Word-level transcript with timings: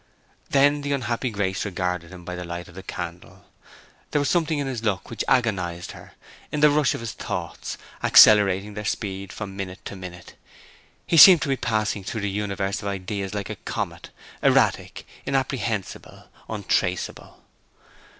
Then 0.49 0.81
the 0.81 0.93
unhappy 0.93 1.29
Grace 1.29 1.63
regarded 1.63 2.09
him 2.11 2.25
by 2.25 2.33
the 2.35 2.43
light 2.43 2.67
of 2.67 2.73
the 2.73 2.81
candle. 2.81 3.45
There 4.09 4.17
was 4.19 4.31
something 4.31 4.57
in 4.57 4.65
his 4.65 4.81
look 4.83 5.11
which 5.11 5.23
agonized 5.27 5.91
her, 5.91 6.13
in 6.51 6.61
the 6.61 6.71
rush 6.71 6.95
of 6.95 7.01
his 7.01 7.11
thoughts, 7.11 7.77
accelerating 8.01 8.73
their 8.73 8.83
speed 8.83 9.31
from 9.31 9.55
minute 9.55 9.85
to 9.85 9.95
minute. 9.95 10.33
He 11.05 11.17
seemed 11.17 11.43
to 11.43 11.49
be 11.49 11.55
passing 11.55 12.03
through 12.03 12.21
the 12.21 12.31
universe 12.31 12.81
of 12.81 12.87
ideas 12.87 13.35
like 13.35 13.51
a 13.51 13.57
comet—erratic, 13.57 15.05
inapprehensible, 15.27 16.29
untraceable. 16.49 17.43